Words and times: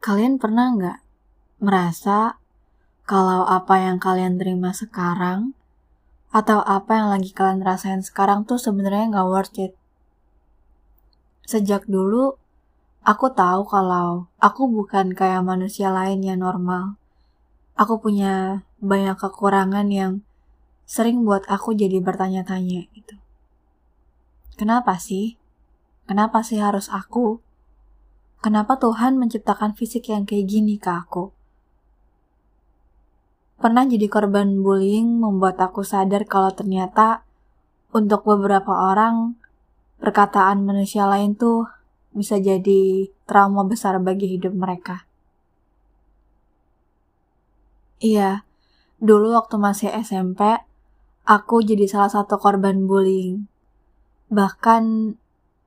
Kalian 0.00 0.40
pernah 0.40 0.72
nggak 0.72 0.98
merasa 1.60 2.40
kalau 3.04 3.44
apa 3.44 3.84
yang 3.84 4.00
kalian 4.00 4.40
terima 4.40 4.72
sekarang 4.72 5.52
atau 6.32 6.64
apa 6.64 6.96
yang 6.96 7.12
lagi 7.12 7.36
kalian 7.36 7.60
rasain 7.60 8.00
sekarang 8.00 8.48
tuh 8.48 8.56
sebenarnya 8.56 9.12
nggak 9.12 9.28
worth 9.28 9.60
it? 9.60 9.76
Sejak 11.44 11.84
dulu, 11.84 12.32
aku 13.04 13.28
tahu 13.28 13.68
kalau 13.68 14.32
aku 14.40 14.72
bukan 14.72 15.12
kayak 15.12 15.44
manusia 15.44 15.92
lain 15.92 16.24
yang 16.24 16.40
normal. 16.40 16.96
Aku 17.76 18.00
punya 18.00 18.64
banyak 18.80 19.20
kekurangan 19.20 19.84
yang 19.92 20.24
sering 20.88 21.28
buat 21.28 21.44
aku 21.44 21.76
jadi 21.76 22.00
bertanya-tanya 22.00 22.88
gitu. 22.96 23.20
Kenapa 24.56 24.96
sih? 24.96 25.36
Kenapa 26.08 26.40
sih 26.40 26.56
harus 26.56 26.88
aku? 26.88 27.44
Kenapa 28.40 28.80
Tuhan 28.80 29.20
menciptakan 29.20 29.76
fisik 29.76 30.08
yang 30.08 30.24
kayak 30.24 30.48
gini 30.48 30.80
ke 30.80 30.88
aku? 30.88 31.32
Pernah 33.60 33.84
jadi 33.84 34.08
korban 34.08 34.64
bullying 34.64 35.20
membuat 35.20 35.60
aku 35.60 35.84
sadar 35.84 36.24
kalau 36.24 36.48
ternyata 36.48 37.28
untuk 37.92 38.24
beberapa 38.24 38.72
orang 38.72 39.36
perkataan 40.00 40.64
manusia 40.64 41.04
lain 41.04 41.36
tuh 41.36 41.68
bisa 42.16 42.40
jadi 42.40 43.12
trauma 43.28 43.62
besar 43.68 44.00
bagi 44.00 44.32
hidup 44.32 44.56
mereka. 44.56 45.04
Iya, 48.00 48.48
dulu 48.96 49.36
waktu 49.36 49.60
masih 49.60 49.92
SMP, 49.92 50.40
aku 51.28 51.60
jadi 51.60 51.84
salah 51.84 52.08
satu 52.08 52.40
korban 52.40 52.88
bullying. 52.88 53.44
Bahkan 54.32 55.14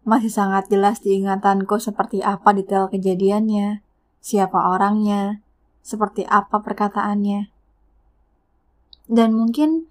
masih 0.03 0.31
sangat 0.31 0.67
jelas 0.67 0.99
diingatanku 0.99 1.79
seperti 1.79 2.19
apa 2.19 2.51
detail 2.51 2.91
kejadiannya, 2.91 3.79
siapa 4.19 4.59
orangnya, 4.71 5.39
seperti 5.79 6.27
apa 6.27 6.59
perkataannya. 6.59 7.47
Dan 9.07 9.35
mungkin 9.35 9.87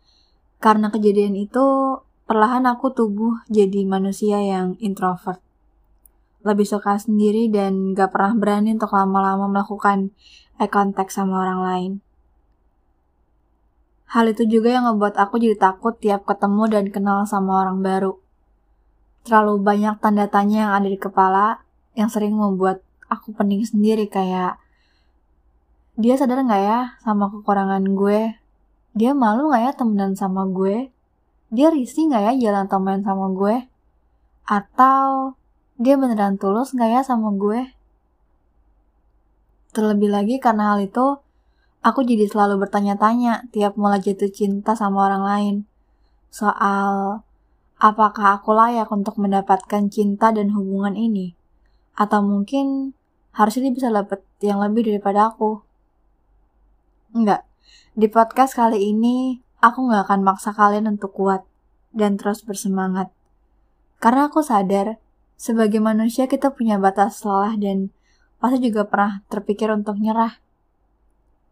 karena 0.60 0.92
kejadian 0.92 1.36
itu, 1.36 1.98
perlahan 2.28 2.68
aku 2.68 2.92
tubuh 2.92 3.42
jadi 3.48 3.84
manusia 3.88 4.40
yang 4.40 4.76
introvert. 4.78 5.40
Lebih 6.46 6.66
suka 6.68 6.96
sendiri 6.96 7.50
dan 7.50 7.96
gak 7.96 8.14
pernah 8.14 8.34
berani 8.38 8.76
untuk 8.76 8.94
lama-lama 8.94 9.50
melakukan 9.50 10.14
eye 10.60 10.70
contact 10.70 11.10
sama 11.10 11.42
orang 11.42 11.60
lain. 11.60 11.92
Hal 14.12 14.28
itu 14.28 14.44
juga 14.44 14.76
yang 14.76 14.84
ngebuat 14.86 15.16
aku 15.16 15.40
jadi 15.40 15.56
takut 15.56 15.96
tiap 15.96 16.28
ketemu 16.28 16.68
dan 16.68 16.84
kenal 16.92 17.24
sama 17.24 17.64
orang 17.64 17.80
baru 17.80 18.21
terlalu 19.22 19.62
banyak 19.62 19.98
tanda 20.02 20.26
tanya 20.26 20.66
yang 20.68 20.72
ada 20.78 20.88
di 20.90 20.98
kepala 20.98 21.62
yang 21.94 22.10
sering 22.10 22.34
membuat 22.34 22.82
aku 23.06 23.36
pening 23.36 23.62
sendiri 23.62 24.08
kayak 24.08 24.56
dia 25.92 26.16
sadar 26.16 26.40
nggak 26.40 26.62
ya 26.64 26.80
sama 27.04 27.28
kekurangan 27.28 27.84
gue? 27.92 28.32
Dia 28.96 29.12
malu 29.12 29.52
nggak 29.52 29.62
ya 29.62 29.72
temenan 29.76 30.16
sama 30.16 30.48
gue? 30.48 30.88
Dia 31.52 31.68
risih 31.68 32.08
nggak 32.08 32.22
ya 32.22 32.32
jalan 32.48 32.66
temen 32.66 33.04
sama 33.04 33.28
gue? 33.36 33.68
Atau 34.48 35.36
dia 35.76 36.00
beneran 36.00 36.40
tulus 36.40 36.72
nggak 36.72 36.90
ya 36.96 37.00
sama 37.04 37.36
gue? 37.36 37.68
Terlebih 39.76 40.08
lagi 40.08 40.40
karena 40.40 40.72
hal 40.72 40.80
itu 40.80 41.20
aku 41.84 42.00
jadi 42.08 42.24
selalu 42.24 42.64
bertanya-tanya 42.64 43.52
tiap 43.52 43.76
mulai 43.76 44.00
jatuh 44.00 44.32
cinta 44.32 44.72
sama 44.72 45.12
orang 45.12 45.24
lain. 45.28 45.54
Soal 46.32 47.20
Apakah 47.82 48.38
aku 48.38 48.54
layak 48.54 48.94
untuk 48.94 49.18
mendapatkan 49.18 49.90
cinta 49.90 50.30
dan 50.30 50.54
hubungan 50.54 50.94
ini? 50.94 51.34
Atau 51.98 52.22
mungkin 52.22 52.94
harusnya 53.34 53.66
dia 53.66 53.74
bisa 53.74 53.88
dapat 53.90 54.22
yang 54.38 54.62
lebih 54.62 54.86
daripada 54.86 55.34
aku? 55.34 55.66
Enggak. 57.10 57.42
Di 57.98 58.06
podcast 58.06 58.54
kali 58.54 58.94
ini, 58.94 59.42
aku 59.58 59.90
nggak 59.90 60.06
akan 60.06 60.20
maksa 60.22 60.54
kalian 60.54 60.94
untuk 60.94 61.10
kuat 61.10 61.42
dan 61.90 62.14
terus 62.14 62.46
bersemangat. 62.46 63.10
Karena 63.98 64.30
aku 64.30 64.46
sadar, 64.46 65.02
sebagai 65.34 65.82
manusia 65.82 66.30
kita 66.30 66.54
punya 66.54 66.78
batas 66.78 67.18
lelah 67.26 67.58
dan 67.58 67.90
pasti 68.38 68.62
juga 68.62 68.86
pernah 68.86 69.26
terpikir 69.26 69.74
untuk 69.74 69.98
nyerah. 69.98 70.38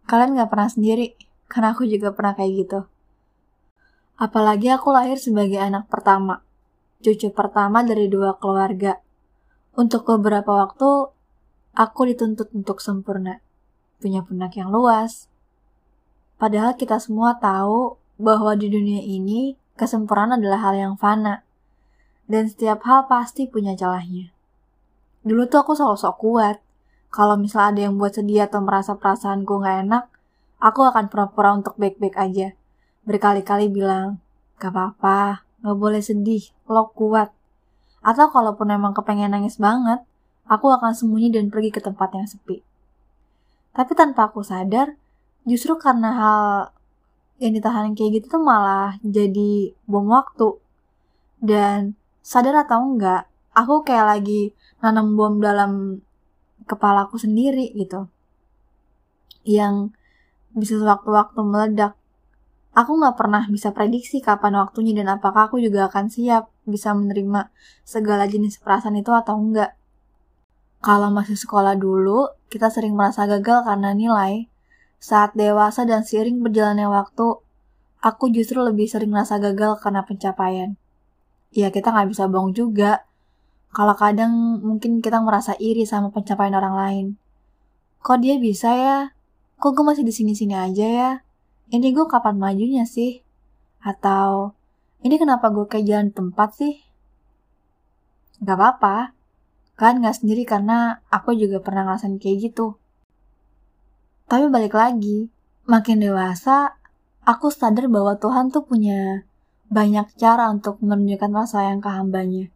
Kalian 0.06 0.38
nggak 0.38 0.46
pernah 0.46 0.70
sendiri, 0.70 1.18
karena 1.50 1.74
aku 1.74 1.90
juga 1.90 2.14
pernah 2.14 2.38
kayak 2.38 2.54
gitu. 2.54 2.86
Apalagi 4.20 4.68
aku 4.68 4.92
lahir 4.92 5.16
sebagai 5.16 5.56
anak 5.56 5.88
pertama, 5.88 6.44
cucu 7.00 7.32
pertama 7.32 7.80
dari 7.80 8.04
dua 8.04 8.36
keluarga. 8.36 9.00
Untuk 9.72 10.04
beberapa 10.04 10.60
waktu, 10.60 11.08
aku 11.72 12.00
dituntut 12.04 12.52
untuk 12.52 12.84
sempurna, 12.84 13.40
punya 13.96 14.20
punak 14.20 14.52
yang 14.60 14.68
luas. 14.68 15.24
Padahal 16.36 16.76
kita 16.76 17.00
semua 17.00 17.40
tahu 17.40 17.96
bahwa 18.20 18.52
di 18.60 18.68
dunia 18.68 19.00
ini 19.00 19.56
kesempurnaan 19.80 20.36
adalah 20.36 20.68
hal 20.68 20.76
yang 20.76 20.94
fana, 21.00 21.40
dan 22.28 22.44
setiap 22.44 22.84
hal 22.84 23.08
pasti 23.08 23.48
punya 23.48 23.72
celahnya. 23.72 24.36
Dulu 25.24 25.48
tuh 25.48 25.64
aku 25.64 25.72
selalu 25.72 25.96
sok 25.96 26.20
kuat. 26.20 26.60
Kalau 27.08 27.40
misalnya 27.40 27.72
ada 27.72 27.80
yang 27.88 27.96
buat 27.96 28.12
sedih 28.12 28.44
atau 28.44 28.60
merasa 28.60 29.00
perasaanku 29.00 29.64
gak 29.64 29.88
enak, 29.88 30.04
aku 30.60 30.84
akan 30.84 31.08
pura-pura 31.08 31.56
untuk 31.56 31.80
baik-baik 31.80 32.20
aja 32.20 32.59
berkali-kali 33.04 33.72
bilang, 33.72 34.20
gak 34.60 34.72
apa-apa, 34.72 35.44
gak 35.64 35.76
boleh 35.76 36.02
sedih, 36.04 36.44
lo 36.68 36.92
kuat. 36.92 37.32
Atau 38.00 38.32
kalaupun 38.32 38.72
emang 38.72 38.96
kepengen 38.96 39.32
nangis 39.32 39.60
banget, 39.60 40.00
aku 40.48 40.72
akan 40.72 40.96
sembunyi 40.96 41.30
dan 41.30 41.52
pergi 41.52 41.70
ke 41.70 41.80
tempat 41.80 42.12
yang 42.16 42.26
sepi. 42.26 42.64
Tapi 43.70 43.92
tanpa 43.94 44.28
aku 44.32 44.42
sadar, 44.42 44.98
justru 45.46 45.78
karena 45.78 46.10
hal 46.16 46.42
yang 47.40 47.56
ditahan 47.56 47.96
kayak 47.96 48.20
gitu 48.20 48.36
tuh 48.36 48.42
malah 48.42 49.00
jadi 49.00 49.72
bom 49.88 50.04
waktu. 50.10 50.60
Dan 51.40 51.96
sadar 52.20 52.68
atau 52.68 52.84
enggak, 52.84 53.24
aku 53.56 53.86
kayak 53.86 54.06
lagi 54.18 54.52
nanam 54.84 55.16
bom 55.16 55.40
dalam 55.40 56.04
kepalaku 56.68 57.16
sendiri 57.16 57.72
gitu. 57.72 58.10
Yang 59.46 59.96
bisa 60.52 60.76
sewaktu-waktu 60.76 61.40
meledak 61.40 61.99
Aku 62.70 62.94
nggak 62.94 63.18
pernah 63.18 63.42
bisa 63.50 63.74
prediksi 63.74 64.22
kapan 64.22 64.54
waktunya 64.54 64.94
dan 64.94 65.18
apakah 65.18 65.50
aku 65.50 65.58
juga 65.58 65.90
akan 65.90 66.06
siap 66.06 66.54
bisa 66.62 66.94
menerima 66.94 67.50
segala 67.82 68.30
jenis 68.30 68.62
perasaan 68.62 68.94
itu 68.94 69.10
atau 69.10 69.34
enggak. 69.34 69.74
Kalau 70.80 71.10
masih 71.10 71.34
sekolah 71.34 71.74
dulu, 71.76 72.30
kita 72.46 72.70
sering 72.70 72.94
merasa 72.94 73.26
gagal 73.26 73.66
karena 73.66 73.90
nilai. 73.92 74.46
Saat 75.02 75.34
dewasa 75.34 75.82
dan 75.84 76.06
seiring 76.06 76.40
berjalannya 76.40 76.88
waktu, 76.88 77.42
aku 78.00 78.24
justru 78.32 78.62
lebih 78.62 78.86
sering 78.86 79.10
merasa 79.12 79.36
gagal 79.42 79.82
karena 79.82 80.06
pencapaian. 80.06 80.78
Ya 81.50 81.74
kita 81.74 81.90
nggak 81.90 82.08
bisa 82.14 82.30
bohong 82.30 82.54
juga. 82.54 83.02
Kalau 83.74 83.98
kadang 83.98 84.62
mungkin 84.62 85.02
kita 85.02 85.18
merasa 85.18 85.58
iri 85.58 85.82
sama 85.84 86.14
pencapaian 86.14 86.54
orang 86.54 86.74
lain. 86.78 87.06
Kok 88.00 88.18
dia 88.22 88.38
bisa 88.38 88.70
ya? 88.72 88.98
Kok 89.60 89.74
gue 89.76 89.84
masih 89.84 90.04
di 90.06 90.14
sini-sini 90.14 90.54
aja 90.56 90.86
ya? 90.86 91.10
Ini 91.70 91.94
gue 91.94 92.06
kapan 92.10 92.36
majunya 92.36 92.82
sih? 92.82 93.22
Atau 93.80 94.58
ini 95.06 95.16
kenapa 95.16 95.48
gue 95.48 95.64
kayak 95.70 95.86
jalan 95.86 96.10
tempat 96.10 96.58
sih? 96.58 96.74
Gak 98.42 98.58
apa-apa, 98.58 99.14
kan 99.78 100.02
gak 100.02 100.20
sendiri 100.20 100.44
karena 100.44 101.00
aku 101.08 101.32
juga 101.38 101.62
pernah 101.62 101.88
ngerasain 101.88 102.18
kayak 102.20 102.52
gitu. 102.52 102.76
Tapi 104.26 104.46
balik 104.50 104.74
lagi, 104.76 105.30
makin 105.66 106.02
dewasa, 106.02 106.76
aku 107.24 107.48
sadar 107.48 107.86
bahwa 107.86 108.18
Tuhan 108.18 108.50
tuh 108.50 108.66
punya 108.66 109.24
banyak 109.70 110.10
cara 110.18 110.50
untuk 110.50 110.82
menunjukkan 110.82 111.30
rasa 111.30 111.70
yang 111.70 111.78
ke 111.78 111.90
hambanya. 111.90 112.50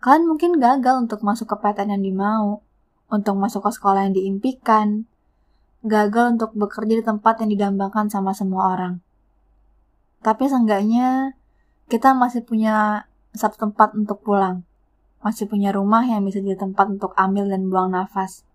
Kalian 0.00 0.28
mungkin 0.28 0.60
gagal 0.60 1.00
untuk 1.00 1.24
masuk 1.24 1.52
ke 1.52 1.56
PTN 1.60 1.96
yang 1.96 2.04
dimau, 2.04 2.44
untuk 3.08 3.36
masuk 3.40 3.64
ke 3.64 3.70
sekolah 3.72 4.04
yang 4.08 4.16
diimpikan, 4.16 5.08
gagal 5.84 6.40
untuk 6.40 6.56
bekerja 6.56 6.94
di 6.96 7.04
tempat 7.04 7.44
yang 7.44 7.52
didambakan 7.52 8.08
sama 8.08 8.32
semua 8.32 8.72
orang. 8.72 9.04
Tapi 10.24 10.48
seenggaknya 10.48 11.36
kita 11.92 12.16
masih 12.16 12.40
punya 12.40 13.04
satu 13.36 13.68
tempat 13.68 13.92
untuk 13.92 14.24
pulang. 14.24 14.64
Masih 15.20 15.44
punya 15.44 15.76
rumah 15.76 16.08
yang 16.08 16.24
bisa 16.24 16.40
jadi 16.40 16.56
tempat 16.56 16.88
untuk 16.88 17.12
ambil 17.20 17.52
dan 17.52 17.68
buang 17.68 17.92
nafas. 17.92 18.48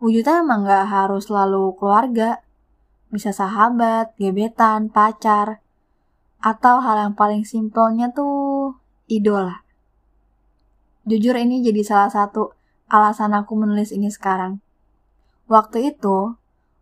Wujudnya 0.00 0.40
emang 0.40 0.64
gak 0.64 0.88
harus 0.88 1.28
selalu 1.28 1.76
keluarga. 1.76 2.40
Bisa 3.12 3.36
sahabat, 3.36 4.16
gebetan, 4.16 4.88
pacar. 4.88 5.60
Atau 6.40 6.80
hal 6.80 6.96
yang 6.96 7.14
paling 7.14 7.44
simpelnya 7.44 8.08
tuh 8.08 8.80
idola. 9.04 9.60
Jujur 11.04 11.36
ini 11.36 11.60
jadi 11.60 11.84
salah 11.84 12.08
satu 12.08 12.56
alasan 12.88 13.36
aku 13.36 13.52
menulis 13.52 13.92
ini 13.92 14.08
sekarang 14.08 14.64
waktu 15.52 15.92
itu, 15.92 16.32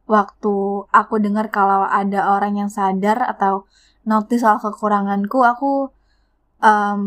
waktu 0.07 0.55
aku 0.95 1.15
dengar 1.19 1.51
kalau 1.51 1.83
ada 1.83 2.31
orang 2.31 2.55
yang 2.55 2.71
sadar 2.71 3.19
atau 3.27 3.67
notice 4.07 4.47
soal 4.47 4.63
kekuranganku, 4.63 5.43
aku 5.43 5.91
um, 6.63 7.03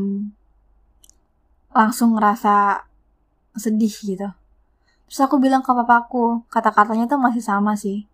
langsung 1.71 2.19
ngerasa 2.19 2.83
sedih 3.56 3.95
gitu. 4.04 4.30
Terus 5.07 5.19
aku 5.24 5.39
bilang 5.39 5.63
ke 5.63 5.71
papaku, 5.71 6.44
kata-katanya 6.51 7.07
tuh 7.07 7.21
masih 7.21 7.44
sama 7.44 7.80
sih. 7.80 8.06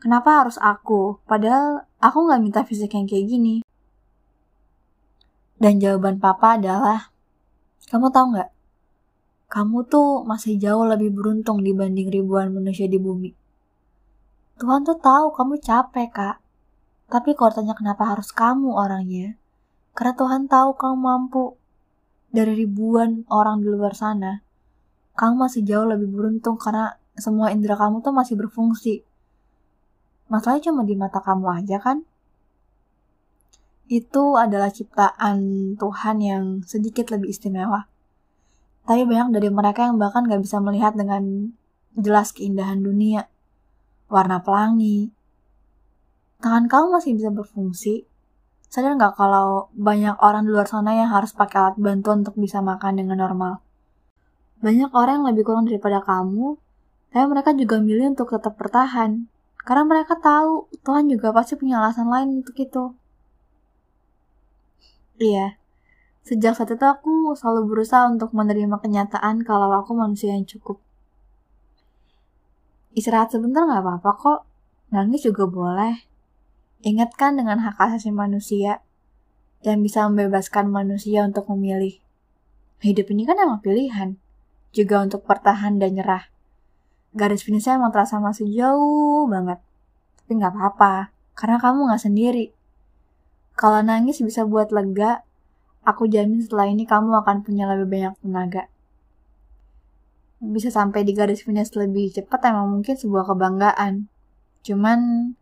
Kenapa 0.00 0.44
harus 0.44 0.56
aku? 0.56 1.20
Padahal 1.28 1.84
aku 2.00 2.18
nggak 2.28 2.42
minta 2.42 2.60
fisik 2.62 2.92
yang 2.96 3.04
kayak 3.04 3.26
gini. 3.26 3.56
Dan 5.56 5.80
jawaban 5.80 6.20
papa 6.20 6.60
adalah, 6.60 7.10
kamu 7.88 8.12
tahu 8.12 8.26
nggak? 8.36 8.50
Kamu 9.56 9.88
tuh 9.88 10.20
masih 10.28 10.60
jauh 10.60 10.84
lebih 10.84 11.16
beruntung 11.16 11.64
dibanding 11.64 12.12
ribuan 12.12 12.52
manusia 12.52 12.84
di 12.92 13.00
bumi. 13.00 13.32
Tuhan 14.60 14.84
tuh 14.84 15.00
tahu 15.00 15.32
kamu 15.32 15.64
capek, 15.64 16.12
Kak. 16.12 16.36
Tapi 17.08 17.32
kalau 17.32 17.56
tanya 17.56 17.72
kenapa 17.72 18.04
harus 18.04 18.36
kamu 18.36 18.76
orangnya, 18.76 19.40
karena 19.96 20.12
Tuhan 20.12 20.44
tahu 20.44 20.76
kamu 20.76 20.96
mampu. 21.00 21.56
Dari 22.28 22.52
ribuan 22.52 23.24
orang 23.32 23.64
di 23.64 23.72
luar 23.72 23.96
sana, 23.96 24.44
kamu 25.16 25.48
masih 25.48 25.64
jauh 25.64 25.88
lebih 25.88 26.12
beruntung 26.12 26.60
karena 26.60 27.00
semua 27.16 27.48
indera 27.48 27.80
kamu 27.80 28.04
tuh 28.04 28.12
masih 28.12 28.36
berfungsi. 28.36 29.08
Masalahnya 30.28 30.68
cuma 30.68 30.84
di 30.84 31.00
mata 31.00 31.24
kamu 31.24 31.64
aja 31.64 31.80
kan? 31.80 32.04
Itu 33.88 34.36
adalah 34.36 34.68
ciptaan 34.68 35.38
Tuhan 35.80 36.16
yang 36.20 36.44
sedikit 36.60 37.08
lebih 37.08 37.32
istimewa. 37.32 37.95
Tapi 38.86 39.02
banyak 39.02 39.34
dari 39.34 39.50
mereka 39.50 39.90
yang 39.90 39.98
bahkan 39.98 40.30
gak 40.30 40.46
bisa 40.46 40.62
melihat 40.62 40.94
dengan 40.94 41.50
jelas 41.98 42.30
keindahan 42.30 42.78
dunia. 42.78 43.26
Warna 44.06 44.38
pelangi. 44.46 45.10
Tangan 46.38 46.70
kamu 46.70 46.86
masih 46.94 47.18
bisa 47.18 47.34
berfungsi. 47.34 48.06
Sadar 48.70 48.94
gak 48.94 49.18
kalau 49.18 49.74
banyak 49.74 50.14
orang 50.22 50.46
di 50.46 50.54
luar 50.54 50.70
sana 50.70 50.94
yang 50.94 51.10
harus 51.10 51.34
pakai 51.34 51.58
alat 51.58 51.76
bantu 51.82 52.14
untuk 52.14 52.34
bisa 52.38 52.62
makan 52.62 53.02
dengan 53.02 53.18
normal? 53.18 53.58
Banyak 54.62 54.94
orang 54.94 55.22
yang 55.22 55.26
lebih 55.34 55.42
kurang 55.50 55.66
daripada 55.66 55.98
kamu, 56.06 56.54
tapi 57.10 57.24
mereka 57.26 57.50
juga 57.58 57.82
milih 57.82 58.14
untuk 58.14 58.30
tetap 58.30 58.54
bertahan. 58.54 59.26
Karena 59.66 59.82
mereka 59.82 60.14
tahu 60.14 60.70
Tuhan 60.86 61.10
juga 61.10 61.34
pasti 61.34 61.58
punya 61.58 61.82
alasan 61.82 62.06
lain 62.06 62.46
untuk 62.46 62.54
itu. 62.54 62.94
Iya, 65.18 65.58
sejak 66.26 66.58
saat 66.58 66.74
itu 66.74 66.82
aku 66.82 67.38
selalu 67.38 67.70
berusaha 67.70 68.10
untuk 68.10 68.34
menerima 68.34 68.82
kenyataan 68.82 69.46
kalau 69.46 69.70
aku 69.70 69.94
manusia 69.94 70.34
yang 70.34 70.42
cukup. 70.42 70.82
Istirahat 72.98 73.30
sebentar 73.30 73.62
gak 73.62 73.86
apa-apa 73.86 74.10
kok, 74.18 74.40
nangis 74.90 75.22
juga 75.22 75.46
boleh. 75.46 76.02
Ingatkan 76.82 77.38
dengan 77.38 77.62
hak 77.62 77.78
asasi 77.78 78.10
manusia 78.10 78.82
yang 79.62 79.78
bisa 79.86 80.08
membebaskan 80.10 80.66
manusia 80.66 81.22
untuk 81.22 81.46
memilih. 81.54 82.02
Hidup 82.82 83.06
ini 83.14 83.22
kan 83.22 83.38
emang 83.38 83.62
pilihan 83.62 84.18
juga 84.74 85.00
untuk 85.04 85.24
bertahan 85.24 85.78
dan 85.78 85.94
nyerah. 85.94 86.24
Garis 87.16 87.44
finishnya 87.46 87.80
emang 87.80 87.94
terasa 87.94 88.20
masih 88.20 88.48
jauh 88.52 89.24
banget. 89.30 89.62
Tapi 90.20 90.30
nggak 90.36 90.52
apa-apa, 90.52 91.14
karena 91.32 91.56
kamu 91.56 91.88
nggak 91.88 92.02
sendiri. 92.02 92.46
Kalau 93.56 93.80
nangis 93.80 94.20
bisa 94.20 94.44
buat 94.44 94.68
lega, 94.72 95.25
aku 95.86 96.10
jamin 96.10 96.42
setelah 96.42 96.66
ini 96.66 96.82
kamu 96.82 97.14
akan 97.22 97.46
punya 97.46 97.70
lebih 97.70 97.86
banyak 97.86 98.14
tenaga. 98.18 98.62
Bisa 100.42 100.68
sampai 100.68 101.06
di 101.06 101.14
garis 101.14 101.46
finish 101.46 101.72
lebih 101.78 102.10
cepat 102.10 102.50
emang 102.50 102.68
mungkin 102.74 102.98
sebuah 102.98 103.24
kebanggaan. 103.30 104.10
Cuman 104.66 105.32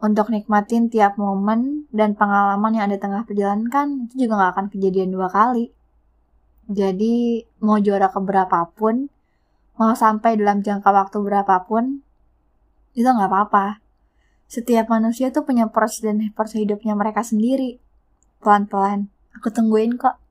untuk 0.00 0.32
nikmatin 0.32 0.88
tiap 0.88 1.20
momen 1.20 1.90
dan 1.92 2.16
pengalaman 2.16 2.72
yang 2.72 2.88
ada 2.88 2.96
tengah 2.96 3.22
perjalanan 3.28 3.68
kan 3.68 4.08
itu 4.08 4.24
juga 4.24 4.40
nggak 4.40 4.52
akan 4.56 4.66
kejadian 4.72 5.10
dua 5.12 5.28
kali. 5.28 5.74
Jadi 6.70 7.44
mau 7.60 7.82
juara 7.82 8.08
keberapapun, 8.08 9.10
mau 9.76 9.92
sampai 9.92 10.38
dalam 10.38 10.62
jangka 10.62 10.88
waktu 10.88 11.18
berapapun, 11.18 12.00
itu 12.94 13.04
nggak 13.04 13.26
apa-apa. 13.26 13.82
Setiap 14.46 14.86
manusia 14.88 15.34
tuh 15.34 15.42
punya 15.42 15.66
proses 15.68 16.00
dan 16.00 16.22
proses 16.32 16.62
hidupnya 16.62 16.94
mereka 16.94 17.26
sendiri. 17.26 17.82
Pelan-pelan, 18.40 19.10
aku 19.36 19.48
tungguin 19.52 19.98
kok. 19.98 20.29